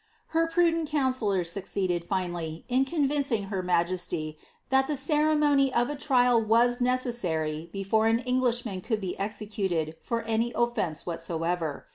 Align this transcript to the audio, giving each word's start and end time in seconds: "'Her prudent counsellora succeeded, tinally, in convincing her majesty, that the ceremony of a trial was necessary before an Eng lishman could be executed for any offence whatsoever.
"'Her 0.29 0.47
prudent 0.47 0.89
counsellora 0.89 1.45
succeeded, 1.45 2.07
tinally, 2.09 2.63
in 2.67 2.85
convincing 2.85 3.43
her 3.53 3.61
majesty, 3.61 4.35
that 4.69 4.87
the 4.87 4.97
ceremony 4.97 5.71
of 5.71 5.91
a 5.91 5.95
trial 5.95 6.41
was 6.41 6.81
necessary 6.81 7.69
before 7.71 8.07
an 8.07 8.21
Eng 8.21 8.41
lishman 8.41 8.83
could 8.83 8.99
be 8.99 9.15
executed 9.19 9.95
for 9.99 10.23
any 10.23 10.53
offence 10.55 11.05
whatsoever. 11.05 11.85